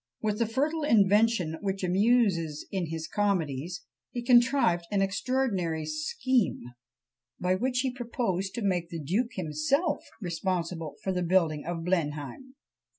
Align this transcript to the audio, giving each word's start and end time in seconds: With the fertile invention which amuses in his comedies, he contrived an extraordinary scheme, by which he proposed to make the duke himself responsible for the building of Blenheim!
With 0.19 0.39
the 0.39 0.47
fertile 0.47 0.81
invention 0.83 1.59
which 1.61 1.83
amuses 1.83 2.65
in 2.71 2.87
his 2.87 3.07
comedies, 3.07 3.85
he 4.11 4.23
contrived 4.23 4.87
an 4.89 4.99
extraordinary 5.03 5.85
scheme, 5.85 6.63
by 7.39 7.53
which 7.53 7.81
he 7.81 7.93
proposed 7.93 8.55
to 8.55 8.63
make 8.63 8.89
the 8.89 8.97
duke 8.99 9.33
himself 9.33 10.03
responsible 10.19 10.95
for 11.03 11.11
the 11.11 11.21
building 11.21 11.67
of 11.67 11.85
Blenheim! 11.85 12.55